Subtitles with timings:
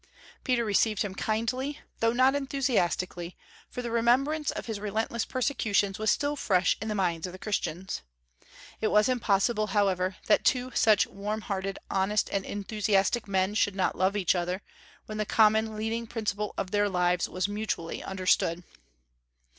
[0.43, 3.37] Peter received him kindly, though not enthusiastically,
[3.69, 7.37] for the remembrance of his relentless persecutions was still fresh in the minds of the
[7.37, 8.01] Christians.
[8.79, 14.17] It was impossible, however, that two such warmhearted, honest, and enthusiastic men should not love
[14.17, 14.63] each other,
[15.05, 18.63] when the common leading principle of their lives was mutually understood.